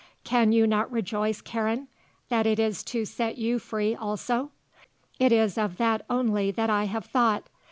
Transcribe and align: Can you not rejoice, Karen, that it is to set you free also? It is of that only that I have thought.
Can 0.23 0.51
you 0.51 0.65
not 0.65 0.91
rejoice, 0.91 1.41
Karen, 1.41 1.87
that 2.29 2.47
it 2.47 2.57
is 2.57 2.81
to 2.85 3.05
set 3.05 3.37
you 3.37 3.59
free 3.59 3.93
also? 3.95 4.49
It 5.19 5.31
is 5.31 5.59
of 5.59 5.77
that 5.77 6.05
only 6.09 6.49
that 6.49 6.71
I 6.71 6.85
have 6.85 7.05
thought. 7.05 7.43